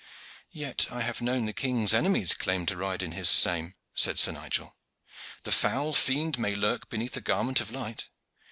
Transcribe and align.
"Yet 0.55 0.87
I 0.91 1.01
have 1.01 1.21
known 1.21 1.45
the 1.45 1.53
king's 1.53 1.93
enemies 1.93 2.33
claim 2.33 2.65
to 2.65 2.75
ride 2.75 3.03
in 3.03 3.11
his 3.11 3.29
same," 3.29 3.75
said 3.93 4.17
Sir 4.17 4.31
Nigel. 4.31 4.75
"The 5.43 5.51
foul 5.51 5.93
fiend 5.93 6.39
may 6.39 6.55
lurk 6.55 6.89
beneath 6.89 7.15
a 7.17 7.21
garment 7.21 7.61
of 7.61 7.69
light. 7.69 8.09